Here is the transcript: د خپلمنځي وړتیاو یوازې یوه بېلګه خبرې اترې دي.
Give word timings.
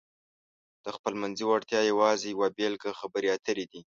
د 0.83 0.85
خپلمنځي 0.95 1.45
وړتیاو 1.47 1.89
یوازې 1.91 2.27
یوه 2.33 2.47
بېلګه 2.57 2.91
خبرې 2.99 3.27
اترې 3.35 3.65
دي. 3.71 3.81